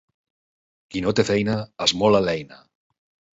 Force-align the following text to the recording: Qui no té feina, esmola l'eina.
Qui 0.95 1.03
no 1.07 1.13
té 1.19 1.25
feina, 1.27 1.59
esmola 1.87 2.23
l'eina. 2.25 2.59